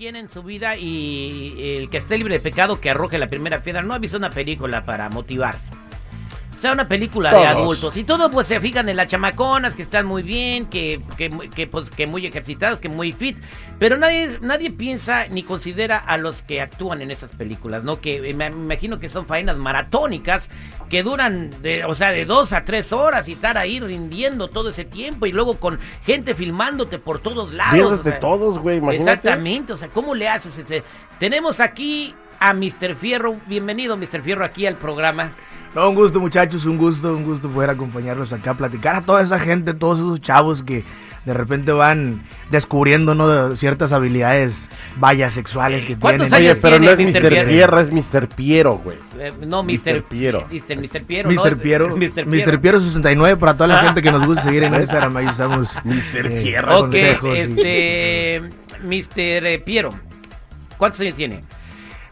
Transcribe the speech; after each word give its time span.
¿quién 0.00 0.16
en 0.16 0.30
su 0.30 0.42
vida 0.42 0.78
y 0.78 1.76
el 1.76 1.90
que 1.90 1.98
esté 1.98 2.16
libre 2.16 2.32
de 2.32 2.40
pecado 2.40 2.80
que 2.80 2.88
arroje 2.88 3.18
la 3.18 3.28
primera 3.28 3.62
piedra 3.62 3.82
no 3.82 3.92
ha 3.92 3.98
una 4.16 4.30
película 4.30 4.86
para 4.86 5.10
motivarse? 5.10 5.79
O 6.60 6.62
sea, 6.62 6.72
una 6.72 6.86
película 6.86 7.32
de 7.32 7.46
adultos. 7.46 7.96
Y 7.96 8.04
todos 8.04 8.30
pues 8.30 8.46
se 8.46 8.60
fijan 8.60 8.86
en 8.90 8.96
las 8.96 9.08
chamaconas 9.08 9.74
que 9.74 9.80
están 9.80 10.04
muy 10.04 10.22
bien, 10.22 10.66
que, 10.66 11.00
que, 11.16 11.30
que, 11.54 11.66
pues, 11.66 11.88
que 11.88 12.06
muy 12.06 12.26
ejercitadas, 12.26 12.78
que 12.78 12.90
muy 12.90 13.12
fit. 13.12 13.38
Pero 13.78 13.96
nadie, 13.96 14.36
nadie 14.42 14.70
piensa 14.70 15.26
ni 15.28 15.42
considera 15.42 15.96
a 15.96 16.18
los 16.18 16.42
que 16.42 16.60
actúan 16.60 17.00
en 17.00 17.10
esas 17.10 17.30
películas, 17.30 17.82
¿no? 17.82 18.02
Que 18.02 18.28
eh, 18.28 18.34
me, 18.34 18.48
imagino 18.48 19.00
que 19.00 19.08
son 19.08 19.24
faenas 19.24 19.56
maratónicas 19.56 20.50
que 20.90 21.02
duran, 21.02 21.50
de, 21.62 21.86
o 21.86 21.94
sea, 21.94 22.12
de 22.12 22.26
dos 22.26 22.52
a 22.52 22.60
tres 22.66 22.92
horas 22.92 23.26
y 23.26 23.32
estar 23.32 23.56
ahí 23.56 23.80
rindiendo 23.80 24.48
todo 24.48 24.68
ese 24.68 24.84
tiempo 24.84 25.24
y 25.24 25.32
luego 25.32 25.56
con 25.56 25.80
gente 26.04 26.34
filmándote 26.34 26.98
por 26.98 27.20
todos 27.20 27.54
lados. 27.54 28.00
O 28.00 28.04
sea, 28.04 28.18
todos, 28.18 28.58
güey, 28.58 28.76
imagínate. 28.76 29.12
Exactamente, 29.12 29.72
o 29.72 29.78
sea, 29.78 29.88
¿cómo 29.88 30.14
le 30.14 30.28
haces? 30.28 30.58
Este, 30.58 30.84
Tenemos 31.18 31.58
aquí 31.58 32.14
a 32.38 32.52
Mr. 32.52 32.96
Fierro. 32.96 33.36
Bienvenido, 33.46 33.96
Mr. 33.96 34.20
Fierro, 34.20 34.44
aquí 34.44 34.66
al 34.66 34.76
programa. 34.76 35.32
No, 35.74 35.88
un 35.88 35.94
gusto 35.94 36.18
muchachos, 36.20 36.66
un 36.66 36.76
gusto, 36.78 37.14
un 37.16 37.24
gusto 37.24 37.48
poder 37.48 37.70
acompañarlos 37.70 38.32
acá, 38.32 38.54
platicar 38.54 38.96
a 38.96 39.00
toda 39.02 39.22
esa 39.22 39.38
gente, 39.38 39.72
todos 39.72 39.98
esos 39.98 40.20
chavos 40.20 40.62
que 40.64 40.82
de 41.24 41.34
repente 41.34 41.70
van 41.70 42.22
descubriendo 42.50 43.14
¿no? 43.14 43.54
ciertas 43.54 43.92
habilidades 43.92 44.68
vallas 44.98 45.34
sexuales 45.34 45.84
que 45.84 45.94
¿Cuántos 45.96 46.28
tienen. 46.30 46.48
años 46.48 46.52
Oye, 46.58 46.60
pero 46.62 46.78
no 46.82 46.90
es 46.90 46.98
Mr. 46.98 47.28
Fierro? 47.28 47.48
Pierro, 47.48 47.80
es 47.80 47.92
Mr. 47.92 48.28
Piero, 48.28 48.78
güey. 48.82 48.96
Eh, 49.18 49.32
no, 49.46 49.62
Mr. 49.62 49.70
Mr. 49.96 50.02
Piero. 50.04 50.46
Mr. 50.50 50.76
Mr. 50.78 51.04
Piero. 51.04 51.30
no, 51.30 51.44
Mr. 51.44 51.56
Piero, 51.58 51.96
Mr. 51.96 52.58
Piero 52.60 52.80
69 52.80 53.36
para 53.36 53.52
toda 53.54 53.66
la 53.68 53.78
gente 53.84 54.02
que 54.02 54.10
nos 54.10 54.26
gusta 54.26 54.42
seguir 54.42 54.64
en 54.64 54.74
Instagram, 54.74 55.16
ahí 55.18 55.26
usamos 55.26 55.76
Mr. 55.84 56.26
eh, 56.26 56.42
Piero. 56.42 56.78
Ok, 56.78 56.80
consejos 56.86 57.36
y- 57.36 57.40
este. 57.40 58.42
Mr. 58.82 59.62
Piero. 59.64 59.90
¿Cuántos 60.78 61.00
años 61.02 61.14
tiene? 61.14 61.44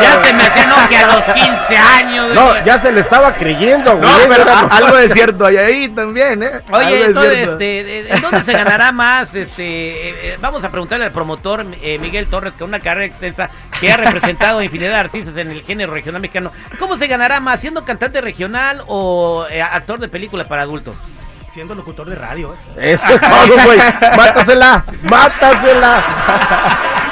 ya 0.00 0.22
se 0.24 0.32
me 0.32 0.42
hacía, 0.44 0.66
no, 0.66 0.88
que 0.88 0.96
a 0.96 1.06
los 1.06 1.22
15 1.24 1.76
años. 1.76 2.34
No, 2.34 2.48
güey. 2.50 2.64
ya 2.64 2.80
se 2.80 2.90
le 2.92 3.00
estaba 3.00 3.34
creyendo, 3.34 3.96
güey. 3.96 4.08
No, 4.10 4.18
pero 4.28 4.42
Era- 4.42 4.60
a- 4.60 4.76
algo 4.76 4.96
de 4.96 5.08
cierto 5.10 5.44
hay 5.46 5.56
ahí 5.58 5.88
también, 5.88 6.42
¿eh? 6.42 6.50
Oye, 6.70 7.04
entonces, 7.06 7.32
cierto. 7.34 7.52
este, 7.52 8.14
¿en 8.14 8.20
dónde 8.22 8.44
se 8.44 8.52
ganará 8.52 8.92
más? 8.92 9.34
Este, 9.34 9.62
eh, 9.64 10.14
eh, 10.22 10.38
vamos 10.40 10.64
a 10.64 10.70
preguntarle 10.70 11.04
al 11.04 11.12
promotor 11.12 11.66
eh, 11.82 11.98
Miguel 11.98 12.26
Torres, 12.28 12.54
con 12.56 12.68
una 12.68 12.80
carrera 12.80 13.06
extensa, 13.06 13.50
que 13.80 13.92
ha 13.92 13.96
representado 13.98 14.60
a 14.60 14.64
infinidad 14.64 14.90
de 14.90 14.96
artistas 14.96 15.36
en 15.36 15.50
el 15.50 15.62
género 15.62 15.92
regional 15.92 16.22
mexicano. 16.22 16.50
¿Cómo 16.78 16.96
se 16.96 17.06
ganará 17.06 17.40
más, 17.40 17.60
siendo 17.60 17.84
cantante 17.84 18.20
regional 18.20 18.82
o 18.86 19.46
eh, 19.50 19.60
actor 19.60 19.98
de 20.00 20.08
películas 20.08 20.46
para 20.46 20.62
adultos? 20.62 20.96
Siendo 21.48 21.74
locutor 21.74 22.08
de 22.08 22.14
radio, 22.14 22.54
¿eh? 22.76 22.92
Eso 22.92 23.04
es 23.14 23.20
todo, 23.20 23.64
güey. 23.64 23.78
Mátasela, 24.16 24.84
mátasela. 25.08 26.02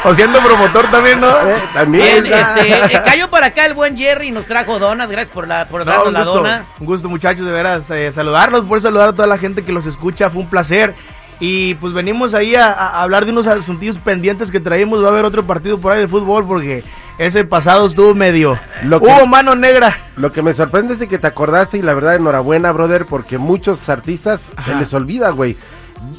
O 0.04 0.14
siendo 0.14 0.40
promotor 0.40 0.90
también, 0.90 1.20
¿no? 1.20 1.28
Eh, 1.28 1.56
también. 1.72 2.22
Bien, 2.22 2.34
este, 2.34 2.96
eh, 2.96 3.02
cayó 3.04 3.28
para 3.30 3.46
acá 3.46 3.64
el 3.64 3.74
buen 3.74 3.96
Jerry 3.96 4.28
y 4.28 4.30
nos 4.30 4.46
trajo 4.46 4.78
donas. 4.78 5.08
Gracias 5.08 5.32
por, 5.34 5.48
la, 5.48 5.66
por 5.66 5.84
No, 5.84 5.90
darnos 5.90 6.06
un 6.08 6.12
la 6.12 6.20
gusto, 6.20 6.34
dona. 6.34 6.66
un 6.78 6.86
gusto 6.86 7.08
muchachos, 7.08 7.46
de 7.46 7.50
veras, 7.52 7.90
eh, 7.90 8.12
saludarlos, 8.12 8.66
por 8.66 8.80
saludar 8.80 9.08
a 9.08 9.12
toda 9.14 9.26
la 9.26 9.38
gente 9.38 9.64
que 9.64 9.72
los 9.72 9.86
escucha, 9.86 10.28
fue 10.30 10.42
un 10.42 10.48
placer. 10.50 10.94
Y 11.40 11.74
pues 11.76 11.92
venimos 11.92 12.34
ahí 12.34 12.54
a, 12.54 12.66
a 12.72 13.02
hablar 13.02 13.24
de 13.24 13.32
unos 13.32 13.46
asuntillos 13.46 13.98
pendientes 13.98 14.50
que 14.50 14.60
traímos, 14.60 15.02
va 15.02 15.08
a 15.08 15.10
haber 15.10 15.24
otro 15.24 15.46
partido 15.46 15.78
por 15.78 15.92
ahí 15.92 16.00
de 16.00 16.08
fútbol 16.08 16.46
porque 16.46 16.84
ese 17.18 17.44
pasado 17.44 17.86
estuvo 17.86 18.14
medio... 18.14 18.58
Lo 18.82 19.00
que- 19.00 19.06
Hubo 19.06 19.26
mano 19.26 19.54
negra. 19.54 19.96
Lo 20.16 20.32
que 20.32 20.42
me 20.42 20.54
sorprende 20.54 20.94
es 20.94 20.98
de 20.98 21.08
que 21.08 21.18
te 21.18 21.26
acordaste 21.26 21.78
y 21.78 21.82
la 21.82 21.94
verdad 21.94 22.16
enhorabuena, 22.16 22.72
brother, 22.72 23.06
porque 23.06 23.38
muchos 23.38 23.88
artistas 23.88 24.40
se 24.64 24.74
les 24.74 24.92
olvida, 24.94 25.30
güey. 25.30 25.56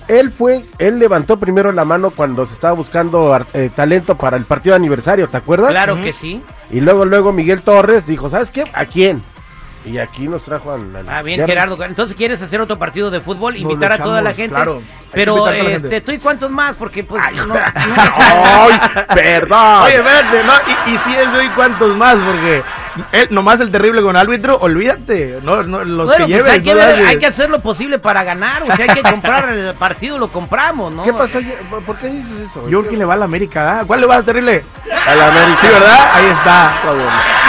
Él 0.08 0.32
fue, 0.32 0.66
él 0.80 0.98
levantó 0.98 1.38
primero 1.38 1.72
la 1.72 1.86
mano 1.86 2.10
cuando 2.10 2.48
se 2.48 2.54
estaba 2.56 2.74
buscando 2.74 3.38
eh, 3.54 3.70
talento 3.76 4.18
para 4.18 4.36
el 4.38 4.46
partido 4.46 4.74
de 4.74 4.78
aniversario, 4.78 5.28
¿te 5.30 5.38
acuerdas? 5.38 5.70
Claro 5.70 5.96
que 6.02 6.14
sí. 6.14 6.42
Y 6.72 6.82
luego, 6.82 7.06
luego 7.06 7.32
Miguel 7.32 7.62
Torres 7.62 8.08
dijo, 8.08 8.30
¿sabes 8.30 8.50
qué? 8.50 8.64
¿A 8.74 8.86
quién? 8.86 9.22
Y 9.86 9.98
aquí 10.00 10.28
nos 10.28 10.44
trajo 10.44 10.74
al... 10.74 10.96
al- 10.96 11.10
Ah, 11.10 11.22
bien. 11.22 11.46
Gerardo. 11.46 11.82
Entonces, 11.84 12.16
¿quieres 12.18 12.42
hacer 12.42 12.60
otro 12.60 12.78
partido 12.78 13.10
de 13.10 13.22
fútbol? 13.22 13.54
Nos 13.54 13.62
Invitar 13.62 13.94
a 13.94 13.98
toda 13.98 14.22
la 14.22 14.32
echamos, 14.32 14.36
gente. 14.38 14.56
claro. 14.56 14.82
Pero, 15.14 15.48
este. 15.50 16.02
¿tú 16.02 16.12
y 16.12 16.18
cuántos 16.18 16.52
más? 16.52 16.74
Porque, 16.76 17.04
pues, 17.04 17.24
no, 17.34 17.46
no- 17.46 17.56
¡Ay, 17.76 18.80
perdón! 19.16 19.84
Oye, 19.84 19.96
espérate, 19.96 20.44
¿no? 20.44 20.54
Y, 20.68 20.94
y 20.94 20.98
sí, 20.98 21.16
eso 21.16 21.42
y 21.42 21.48
cuántos 21.50 21.96
más, 21.96 22.16
porque 22.16 22.62
él, 23.12 23.28
nomás 23.32 23.60
el 23.60 23.72
terrible 23.72 24.02
con 24.02 24.16
árbitro, 24.16 24.58
olvídate, 24.60 25.40
no, 25.44 25.64
no, 25.64 25.84
los 25.84 26.08
bueno, 26.08 26.26
que 26.26 26.34
pues 26.34 26.44
lleves. 26.44 26.52
hay 26.54 26.62
que, 26.64 26.72
no 26.74 26.78
ver- 26.80 27.00
las- 27.00 27.08
hay 27.10 27.20
que 27.20 27.26
hacer 27.28 27.50
lo 27.50 27.60
posible 27.62 28.00
para 28.00 28.24
ganar. 28.24 28.64
O 28.64 28.76
sea, 28.76 28.86
hay 28.90 29.02
que 29.02 29.04
comprar 29.10 29.50
el 29.50 29.74
partido, 29.76 30.18
lo 30.18 30.30
compramos, 30.32 30.92
¿no? 30.94 31.04
¿Qué 31.04 31.14
pasó? 31.14 31.40
¿Por 31.86 31.98
qué 31.98 32.08
dices 32.08 32.40
eso? 32.50 32.68
Yo 32.70 32.80
creo 32.82 32.92
que 32.92 32.98
le 32.98 33.06
va 33.06 33.14
a 33.14 33.18
la 33.18 33.26
América, 33.26 33.80
¿ah? 33.80 33.84
¿Cuál 33.86 34.02
le 34.02 34.08
va 34.08 34.18
a 34.18 34.24
terrible? 34.24 34.64
A 35.06 35.16
la 35.16 35.28
América. 35.30 35.58
Sí, 35.62 35.68
¿verdad? 35.68 36.10
Ahí 36.14 36.26
está. 36.26 36.74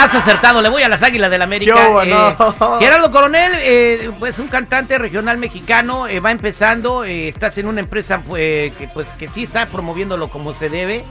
Has 0.03 0.15
acertado, 0.15 0.61
le 0.61 0.69
voy 0.69 0.83
a 0.83 0.89
las 0.89 1.03
Águilas 1.03 1.29
del 1.29 1.41
América. 1.41 1.75
Qué 1.75 1.87
hubo, 1.89 2.01
Eh, 2.03 2.07
no. 2.07 2.79
Gerardo 2.79 3.11
Coronel, 3.11 3.51
eh, 3.57 4.11
pues 4.17 4.39
un 4.39 4.47
cantante 4.47 4.97
regional 4.97 5.37
mexicano, 5.37 6.07
eh, 6.07 6.19
va 6.21 6.31
empezando, 6.31 7.03
eh, 7.03 7.27
estás 7.27 7.57
en 7.57 7.67
una 7.67 7.81
empresa 7.81 8.21
pues, 8.25 8.73
que, 8.75 8.87
pues, 8.93 9.07
que 9.19 9.27
sí 9.27 9.43
está 9.43 9.65
promoviéndolo 9.65 10.29
como 10.29 10.53
se 10.53 10.69
debe. 10.69 11.03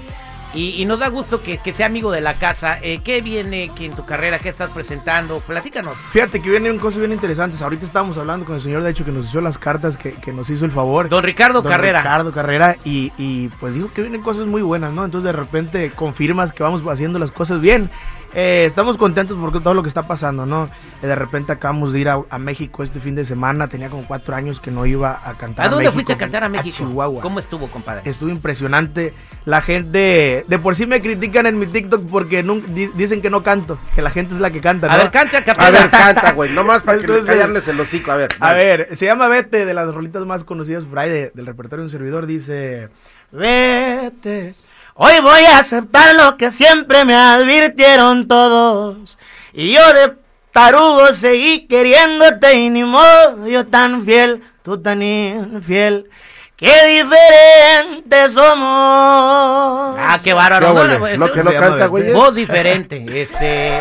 Y, 0.54 0.80
y 0.80 0.86
nos 0.86 0.98
da 0.98 1.08
gusto 1.08 1.42
que, 1.42 1.58
que 1.58 1.72
sea 1.72 1.86
amigo 1.86 2.10
de 2.10 2.20
la 2.20 2.34
casa. 2.34 2.78
Eh, 2.80 3.00
¿Qué 3.04 3.20
viene 3.20 3.70
que 3.76 3.84
en 3.84 3.94
tu 3.94 4.06
carrera? 4.06 4.38
¿Qué 4.38 4.48
estás 4.48 4.70
presentando? 4.70 5.40
Platícanos. 5.40 5.96
Fíjate 6.10 6.40
que 6.40 6.48
vienen 6.50 6.78
cosas 6.78 7.00
bien 7.00 7.12
interesantes. 7.12 7.60
Ahorita 7.60 7.84
estábamos 7.84 8.16
hablando 8.16 8.46
con 8.46 8.56
el 8.56 8.62
señor, 8.62 8.82
de 8.82 8.90
hecho, 8.90 9.04
que 9.04 9.12
nos 9.12 9.26
hizo 9.28 9.40
las 9.40 9.58
cartas, 9.58 9.96
que, 9.96 10.14
que 10.14 10.32
nos 10.32 10.48
hizo 10.48 10.64
el 10.64 10.70
favor. 10.70 11.08
Don 11.08 11.22
Ricardo 11.22 11.60
Don 11.60 11.70
Carrera. 11.70 12.00
Ricardo 12.00 12.32
Carrera. 12.32 12.76
Y, 12.84 13.12
y 13.18 13.48
pues 13.60 13.74
dijo 13.74 13.90
que 13.92 14.02
vienen 14.02 14.22
cosas 14.22 14.46
muy 14.46 14.62
buenas, 14.62 14.92
¿no? 14.92 15.04
Entonces 15.04 15.32
de 15.32 15.38
repente 15.38 15.90
confirmas 15.90 16.52
que 16.52 16.62
vamos 16.62 16.82
haciendo 16.90 17.18
las 17.18 17.30
cosas 17.30 17.60
bien. 17.60 17.90
Eh, 18.34 18.64
estamos 18.66 18.98
contentos 18.98 19.36
por 19.38 19.52
todo 19.62 19.74
lo 19.74 19.82
que 19.82 19.88
está 19.88 20.06
pasando, 20.06 20.44
¿no? 20.46 20.68
Eh, 21.02 21.06
de 21.06 21.14
repente 21.14 21.52
acabamos 21.52 21.92
de 21.92 22.00
ir 22.00 22.08
a, 22.08 22.20
a 22.28 22.38
México 22.38 22.82
este 22.82 23.00
fin 23.00 23.14
de 23.14 23.24
semana. 23.24 23.68
Tenía 23.68 23.88
como 23.88 24.06
cuatro 24.06 24.34
años 24.34 24.60
que 24.60 24.70
no 24.70 24.84
iba 24.86 25.20
a 25.24 25.34
cantar. 25.34 25.66
¿A 25.66 25.68
dónde 25.68 25.84
México, 25.84 25.94
fuiste 25.94 26.12
a 26.12 26.16
cantar 26.16 26.44
a 26.44 26.48
México? 26.48 26.76
Chihuahua. 26.76 27.22
¿Cómo 27.22 27.38
estuvo, 27.38 27.68
compadre? 27.68 28.02
Estuvo 28.04 28.30
impresionante. 28.30 29.14
La 29.44 29.62
gente, 29.62 30.44
de 30.46 30.58
por 30.58 30.76
sí 30.76 30.86
me 30.86 31.00
critican 31.00 31.46
en 31.46 31.58
mi 31.58 31.66
TikTok 31.66 32.02
porque 32.10 32.42
di- 32.42 32.90
dicen 32.94 33.22
que 33.22 33.30
no 33.30 33.42
canto, 33.42 33.78
que 33.94 34.02
la 34.02 34.10
gente 34.10 34.34
es 34.34 34.40
la 34.40 34.50
que 34.50 34.60
canta. 34.60 34.86
A 34.88 34.96
¿no? 34.96 35.02
ver, 35.04 35.10
canta, 35.10 35.38
A 35.38 35.44
capela. 35.44 35.70
ver, 35.70 35.90
canta, 35.90 36.32
güey. 36.32 36.52
Nomás 36.54 36.82
para 36.82 36.98
que 36.98 37.04
Entonces, 37.04 37.26
callarles 37.26 37.66
el 37.68 37.80
hocico. 37.80 38.10
A 38.12 38.16
ver. 38.16 38.28
A 38.40 38.48
dale. 38.48 38.64
ver, 38.64 38.96
se 38.96 39.06
llama 39.06 39.28
Vete, 39.28 39.64
de 39.64 39.74
las 39.74 39.94
rolitas 39.94 40.24
más 40.26 40.44
conocidas 40.44 40.84
por 40.84 40.98
ahí 40.98 41.08
de- 41.08 41.30
del 41.34 41.46
repertorio 41.46 41.82
de 41.82 41.86
un 41.86 41.90
servidor. 41.90 42.26
Dice: 42.26 42.88
Vete, 43.32 44.54
hoy 45.00 45.20
voy 45.22 45.44
a 45.44 45.58
aceptar 45.58 46.14
lo 46.16 46.36
que 46.36 46.50
siempre 46.50 47.04
me 47.04 47.14
advirtieron 47.14 48.26
todos. 48.26 49.16
Y 49.52 49.72
yo 49.72 49.92
de 49.94 50.14
tarugo 50.52 51.14
seguí 51.14 51.66
queriéndote 51.66 52.52
y 52.54 52.68
ni 52.68 52.84
modo, 52.84 53.46
yo 53.46 53.66
tan 53.66 54.04
fiel, 54.04 54.42
tú 54.62 54.82
tan 54.82 55.02
infiel. 55.02 56.10
Qué 56.56 56.72
diferentes 56.86 58.32
somos. 58.32 59.96
Ah, 59.96 60.18
qué 60.22 60.34
bárbaro. 60.34 60.74
¿Qué 60.74 61.16
No, 61.16 61.26
no, 61.26 61.32
que 61.32 61.42
no 61.44 61.54
canta, 61.54 61.86
güey. 61.86 62.12
Voz 62.12 62.34
diferente, 62.34 63.04
este... 63.22 63.80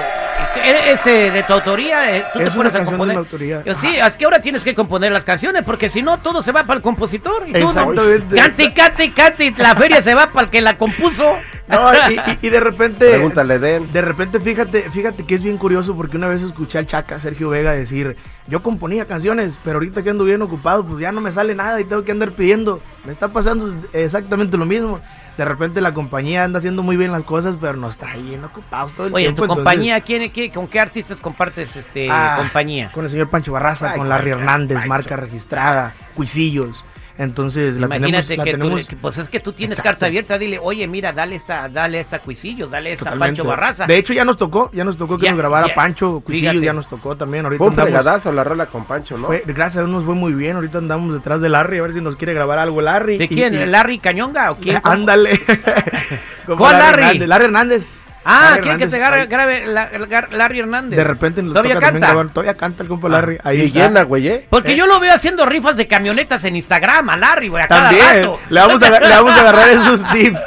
¿Es 0.63 1.05
eh, 1.07 1.31
de 1.31 1.43
tu 1.43 1.53
autoría? 1.53 2.15
eh, 2.17 2.25
¿Tú 2.33 2.39
Es 2.39 2.53
te 2.53 2.59
una 2.59 2.69
a 2.69 2.71
canción 2.71 2.85
de 2.85 2.97
componer? 2.97 3.15
mi 3.15 3.19
autoría. 3.19 3.63
Yo, 3.65 3.75
sí, 3.75 3.95
es 3.97 4.17
que 4.17 4.25
ahora 4.25 4.39
tienes 4.41 4.63
que 4.63 4.73
componer 4.75 5.11
las 5.11 5.23
canciones, 5.23 5.63
porque 5.63 5.89
si 5.89 6.01
no, 6.01 6.19
todo 6.19 6.41
se 6.43 6.51
va 6.51 6.63
para 6.63 6.77
el 6.77 6.83
compositor. 6.83 7.43
Y 7.47 7.53
tú, 7.53 7.59
no, 7.59 7.69
Exactamente. 7.69 8.35
cante, 8.35 8.73
cante, 8.73 9.13
cante, 9.13 9.53
la 9.57 9.75
feria 9.75 10.01
se 10.01 10.13
va 10.15 10.27
para 10.31 10.45
el 10.45 10.49
que 10.51 10.61
la 10.61 10.77
compuso. 10.77 11.37
No, 11.67 11.91
y, 11.93 12.13
y- 12.15 12.47
y 12.47 12.49
de 12.49 12.59
repente. 12.59 13.09
Pregúntale, 13.09 13.59
Den. 13.59 13.91
De 13.91 14.01
repente, 14.01 14.39
fíjate, 14.39 14.89
fíjate 14.89 15.25
que 15.25 15.35
es 15.35 15.43
bien 15.43 15.57
curioso 15.57 15.95
porque 15.95 16.15
una 16.17 16.27
vez 16.27 16.41
escuché 16.41 16.77
al 16.77 16.87
Chaca 16.87 17.19
Sergio 17.19 17.49
Vega 17.49 17.71
decir, 17.73 18.15
yo 18.47 18.63
componía 18.63 19.05
canciones, 19.05 19.57
pero 19.63 19.75
ahorita 19.75 20.01
que 20.01 20.09
ando 20.09 20.23
bien 20.23 20.41
ocupado, 20.41 20.85
pues 20.85 20.99
ya 21.01 21.11
no 21.11 21.19
me 21.19 21.31
sale 21.33 21.55
nada 21.55 21.79
y 21.81 21.83
tengo 21.83 22.03
que 22.03 22.11
andar 22.13 22.31
pidiendo. 22.31 22.81
Me 23.05 23.11
está 23.11 23.27
pasando 23.27 23.73
exactamente 23.93 24.55
lo 24.57 24.65
mismo. 24.65 25.01
De 25.37 25.45
repente 25.45 25.81
la 25.81 25.93
compañía 25.93 26.45
anda 26.45 26.57
haciendo 26.57 26.81
muy 26.83 26.97
bien 26.97 27.11
las 27.11 27.23
cosas, 27.23 27.55
pero 27.61 27.73
nos 27.73 27.91
está 27.91 28.15
bien 28.15 28.43
ocupados 28.43 28.93
todo 28.95 29.07
el 29.07 29.13
Oye, 29.13 29.25
en 29.25 29.35
tiempo. 29.35 29.41
tu 29.41 29.43
entonces- 29.59 29.63
compañía, 29.65 30.01
¿quién, 30.01 30.29
quién- 30.31 30.51
¿con 30.51 30.67
qué 30.67 30.79
artistas 30.79 31.19
compartes 31.19 31.75
este 31.75 32.07
Ah, 32.09 32.35
compañía? 32.39 32.89
Con 32.91 33.05
el 33.05 33.11
señor 33.11 33.29
Pancho 33.29 33.51
Barraza, 33.51 33.91
Ay, 33.91 33.97
con 33.99 34.09
Larry 34.09 34.31
Hernández, 34.31 34.77
Pancho. 34.77 34.89
marca 34.89 35.15
registrada, 35.17 35.93
Cuisillos. 36.15 36.83
Entonces, 37.19 37.77
la 37.77 37.87
Imagínate 37.87 38.27
tenemos, 38.27 38.37
la 38.37 38.43
que, 38.43 38.51
tú 38.51 38.57
tenemos 38.59 38.87
que, 38.87 38.95
pues 38.95 39.17
es 39.17 39.27
que 39.29 39.39
tú 39.39 39.51
tienes 39.51 39.79
Exacto. 39.79 39.89
carta 39.91 40.05
abierta, 40.05 40.37
dile, 40.37 40.59
oye, 40.61 40.85
mira, 40.87 41.11
dale 41.13 41.35
esta, 41.35 41.67
dale 41.67 41.99
esta 41.99 42.19
Cuisillo, 42.19 42.67
dale 42.67 42.91
esta 42.93 43.05
Totalmente. 43.05 43.37
Pancho 43.41 43.43
Barraza. 43.49 43.87
De 43.87 43.97
hecho, 43.97 44.13
ya 44.13 44.23
nos 44.23 44.37
tocó, 44.37 44.69
ya 44.71 44.83
nos 44.83 44.97
tocó 44.97 45.17
que 45.17 45.25
Ya, 45.25 45.31
nos 45.31 45.39
grabara 45.39 45.67
ya. 45.69 45.73
Pancho, 45.73 46.19
Cuisillo, 46.19 46.51
Fíjate. 46.51 46.65
ya 46.65 46.73
nos 46.73 46.87
tocó 46.87 47.15
también. 47.17 47.45
Ahorita 47.45 47.57
Fue 47.57 47.67
un 47.67 47.73
andamos- 47.73 47.85
fregadazo 47.89 48.31
la 48.31 48.43
rola 48.43 48.67
con 48.67 48.85
Pancho, 48.85 49.17
¿no? 49.17 49.27
fue- 49.27 49.43
gracias 49.47 49.77
a 49.77 49.79
Dios 49.81 49.89
nos 49.89 50.03
fue 50.05 50.13
muy 50.13 50.33
bien. 50.33 50.55
Ahorita 50.57 50.77
andamos 50.77 51.13
detrás 51.13 51.41
de 51.41 51.49
Larry 51.49 51.79
a 51.79 51.81
ver 51.81 51.93
si 51.95 52.01
nos 52.01 52.15
quiere 52.15 52.33
grabar 52.35 52.59
algo 52.59 52.81
Larry. 52.81 53.17
¿De 53.17 53.25
Y- 53.25 53.27
quién? 53.29 53.53
y- 53.55 53.65
¿Larry 53.65 53.97
Cañonga 53.97 54.51
o 54.51 54.57
quién? 54.57 54.79
Ándale. 54.83 55.39
¿Cuál 56.45 56.77
Larry? 56.77 57.01
Hernández, 57.03 57.27
Larry 57.27 57.45
Hernández. 57.45 58.03
Ah, 58.25 58.49
Larry 58.51 58.63
¿quién 58.63 58.77
que 58.77 58.87
te 58.87 58.97
grabe, 58.99 59.21
ahí. 59.21 59.27
grabe 59.27 59.65
la- 59.67 59.89
la- 59.97 60.27
Larry 60.31 60.59
Hernández? 60.59 60.97
De 60.97 61.03
repente 61.03 61.41
nos 61.41 61.53
¿Todavía 61.53 61.75
toca 61.75 61.91
canta? 61.91 62.07
grabar. 62.07 62.27
Todavía 62.29 62.53
canta 62.55 62.83
el 62.83 62.89
compa 62.89 63.07
Larry. 63.09 63.37
Ahí 63.43 63.61
y 63.61 63.65
está. 63.65 63.79
llena, 63.87 64.01
güey, 64.03 64.27
¿eh? 64.27 64.47
Porque 64.49 64.75
yo 64.75 64.85
lo 64.85 64.99
veo 64.99 65.13
haciendo 65.13 65.45
rifas 65.45 65.77
de 65.77 65.87
camionetas 65.87 66.43
en 66.43 66.55
Instagram 66.57 67.09
a 67.09 67.17
Larry, 67.17 67.47
güey, 67.47 67.63
a 67.63 67.67
cada 67.67 67.83
También. 67.89 68.05
rato. 68.05 68.39
Le 68.49 68.59
vamos, 68.59 68.81
a, 68.83 68.89
le 68.99 69.09
vamos 69.09 69.31
a 69.31 69.39
agarrar 69.39 69.69
esos 69.69 70.01
tips. 70.11 70.39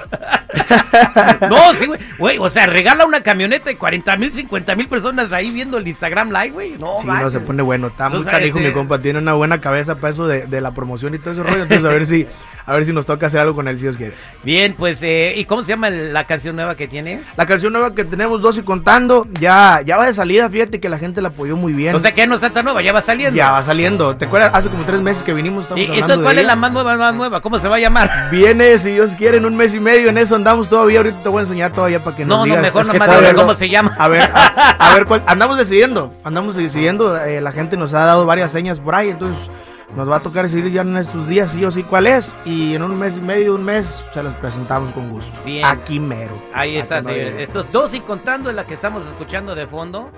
No, 1.49 1.75
sí, 1.79 1.87
güey. 1.87 2.01
Güey, 2.19 2.39
o 2.39 2.51
sea, 2.51 2.67
regala 2.67 3.07
una 3.07 3.23
camioneta 3.23 3.67
de 3.71 3.77
40 3.77 4.17
mil, 4.17 4.33
50 4.33 4.75
mil 4.77 4.89
personas 4.89 5.33
ahí 5.33 5.51
viendo 5.51 5.79
el 5.79 5.89
Instagram 5.89 6.31
Live, 6.31 6.51
güey. 6.51 6.71
No, 6.79 6.97
Sí, 7.01 7.07
no 7.07 7.31
se 7.31 7.41
pone 7.41 7.63
bueno. 7.63 7.89
Está 7.89 8.09
muy 8.09 8.25
canijo, 8.25 8.59
mi 8.59 8.73
compa. 8.73 8.99
Tiene 9.01 9.19
una 9.19 9.33
buena 9.35 9.61
cabeza 9.61 9.95
para 9.97 10.13
eso 10.13 10.27
de, 10.27 10.47
de 10.47 10.61
la 10.61 10.73
promoción 10.73 11.15
y 11.15 11.19
todo 11.19 11.33
ese 11.33 11.43
rollo. 11.43 11.63
Entonces, 11.63 11.85
a 11.85 11.89
ver 11.89 12.07
si, 12.07 12.27
a 12.67 12.73
ver 12.75 12.85
si 12.85 12.93
nos 12.93 13.07
toca 13.07 13.27
hacer 13.27 13.41
algo 13.41 13.55
con 13.55 13.69
él, 13.69 13.77
si 13.77 13.83
Dios 13.83 13.97
quiere. 13.97 14.15
Bien, 14.43 14.75
pues, 14.77 14.99
eh, 15.03 15.35
¿y 15.37 15.45
cómo 15.45 15.63
se 15.65 15.69
llama 15.71 15.91
la 15.91 16.25
canción 16.25 16.57
nueva 16.57 16.75
que 16.77 16.87
tienes? 16.89 17.21
La 17.37 17.47
canción 17.47 17.73
nueva 17.73 17.95
que 17.95 18.05
tenemos, 18.05 18.41
dos 18.43 18.59
y 18.59 18.63
contando, 18.63 19.27
ya, 19.41 19.83
ya 19.85 19.97
va 19.97 20.07
de 20.07 20.15
salida. 20.15 20.49
Fíjate 20.49 20.81
que 20.81 20.89
la 20.89 20.99
gente 20.99 21.21
la 21.21 21.29
apoyó 21.29 21.57
muy 21.57 21.73
bien. 21.73 21.95
O 21.95 22.01
sea, 22.01 22.13
que 22.13 22.19
ya 22.19 22.27
no 22.27 22.35
está 22.35 22.51
tan 22.51 22.65
nueva, 22.65 22.83
ya 22.83 22.93
va 22.93 23.03
saliendo. 23.03 23.37
ya 23.37 23.51
va 23.53 23.65
saliendo. 23.65 24.17
¿Te 24.17 24.25
acuerdas? 24.27 24.51
Hace 24.55 24.69
como 24.69 24.85
tres 24.85 25.01
meses 25.01 25.23
que 25.23 25.33
vinimos. 25.35 25.67
¿Y, 25.77 25.85
entonces 25.85 26.19
cuál 26.19 26.37
es 26.39 26.45
ella. 26.45 26.49
la 26.55 26.57
más 26.57 26.73
nueva, 26.73 26.97
más 26.97 27.15
nueva? 27.15 27.41
¿Cómo 27.41 27.59
se 27.59 27.69
va 27.69 27.77
a 27.77 27.81
llamar? 27.81 28.29
Viene, 28.31 28.79
si 28.79 28.93
Dios 28.93 29.11
quiere, 29.19 29.39
en 29.39 29.45
un 29.47 29.57
mes 29.57 29.75
y 29.75 29.81
medio. 29.81 30.09
En 30.09 30.19
eso 30.19 30.35
andamos 30.35 30.69
todavía. 30.69 30.99
Ahorita 30.99 31.23
te 31.23 31.29
voy 31.29 31.41
a 31.41 31.43
enseñar 31.43 31.73
todavía 31.73 32.03
para 32.03 32.17
que 32.17 32.25
nos 32.25 32.29
No, 32.29 32.39
no, 32.39 32.45
digas. 32.45 32.63
mejor 32.63 32.83
Es 32.83 32.89
nomás 32.89 33.17
dime 33.19 33.33
no- 33.33 33.39
cómo 33.41 33.55
se 33.55 33.69
llama. 33.69 33.95
A 33.99 34.09
ver, 34.09 34.23
a, 34.23 34.47
a 34.79 34.95
ver, 34.95 35.07
cuál- 35.07 35.23
andamos 35.27 35.59
decidiendo, 35.59 36.13
andamos 36.25 36.57
decidiendo, 36.57 37.17
eh, 37.19 37.41
la 37.41 37.53
gente 37.53 37.77
nos 37.77 37.93
ha 37.95 38.01
dado 38.07 38.27
varias 38.27 38.53
señas 38.53 38.79
por 38.79 38.95
ahí, 38.95 39.11
entonces 39.11 39.51
nos 39.97 40.11
va 40.11 40.17
a 40.17 40.21
tocar 40.21 40.45
decidir 40.45 40.73
ya 40.73 40.83
en 40.83 40.97
estos 40.97 41.27
días 41.29 41.53
sí 41.53 41.65
o 41.65 41.71
sí 41.71 41.83
cuál 41.83 42.07
es, 42.07 42.35
y 42.45 42.75
en 42.75 42.83
un 42.83 42.99
mes 42.99 43.17
y 43.17 43.21
medio, 43.21 43.55
un 43.55 43.65
mes, 43.65 44.05
se 44.13 44.23
los 44.23 44.33
presentamos 44.35 44.93
con 44.93 45.11
gusto. 45.11 45.33
Bien. 45.45 45.65
Aquí 45.65 45.99
mero. 45.99 46.41
Ahí 46.55 46.77
está, 46.77 47.03
no 47.03 47.09
señores. 47.09 47.35
Estos 47.39 47.71
dos 47.73 47.95
y 47.95 48.01
contando 48.01 48.51
es 48.51 48.57
la 48.57 48.67
que 48.67 48.75
estamos 48.75 49.07
escuchando 49.07 49.55
de 49.55 49.67
fondo. 49.67 50.11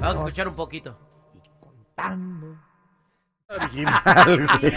Vamos 0.00 0.16
a 0.16 0.18
escuchar 0.20 0.48
un 0.48 0.56
poquito. 0.56 0.98
Original, 3.48 4.46
güey. 4.60 4.74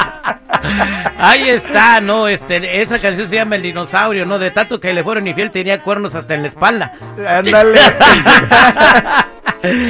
Ahí 1.18 1.50
está, 1.50 2.02
¿no? 2.02 2.28
Este, 2.28 2.82
esa 2.82 3.00
canción 3.00 3.30
se 3.30 3.36
llama 3.36 3.56
El 3.56 3.64
Dinosaurio, 3.64 4.26
¿no? 4.26 4.38
De 4.38 4.52
tanto 4.52 4.80
que 4.80 4.94
le 4.94 5.04
fueron 5.04 5.28
infiel 5.28 5.52
tenía 5.52 5.82
cuernos 5.82 6.14
hasta 6.14 6.36
en 6.36 6.44
la 6.44 6.50
espalda. 6.50 6.94
Ándale. 7.28 7.80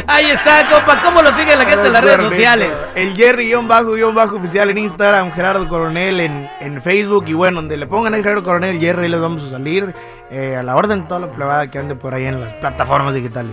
Ahí 0.07 0.31
está, 0.31 0.68
compa. 0.69 1.01
¿Cómo 1.04 1.21
lo 1.21 1.30
sigue 1.31 1.56
la 1.56 1.66
gente 1.66 1.88
en 1.88 1.94
las 1.94 2.04
redes 2.04 2.30
sociales? 2.30 2.71
El 2.95 3.16
Jerry 3.16 3.48
guion 3.48 3.68
bajo 3.68 3.94
guion 3.94 4.16
bajo 4.16 4.38
oficial 4.38 4.69
en 4.69 4.80
Instagram, 4.80 5.31
Gerardo 5.31 5.68
Coronel 5.68 6.19
en, 6.19 6.50
en 6.60 6.81
Facebook 6.81 7.25
y 7.27 7.33
bueno, 7.33 7.57
donde 7.57 7.77
le 7.77 7.86
pongan 7.86 8.13
ahí 8.13 8.24
Gerardo 8.24 8.44
Coronel, 8.44 8.80
Jerry, 8.80 9.04
ahí 9.04 9.09
les 9.09 9.21
vamos 9.21 9.44
a 9.44 9.49
salir 9.49 9.94
eh, 10.31 10.56
a 10.56 10.64
la 10.64 10.76
orden 10.76 11.07
toda 11.07 11.19
la 11.19 11.31
plebada 11.31 11.69
que 11.69 11.78
ande 11.78 11.95
por 11.95 12.14
ahí 12.14 12.26
en 12.26 12.40
las 12.42 12.54
plataformas 12.54 13.14
digitales. 13.14 13.52